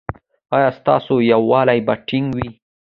ایا 0.55 0.69
ستاسو 0.79 1.13
یووالي 1.31 1.79
به 1.87 1.93
ټینګ 2.07 2.27
وي؟ 2.37 2.47